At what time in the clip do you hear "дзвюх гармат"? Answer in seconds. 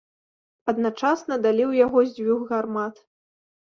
2.19-2.95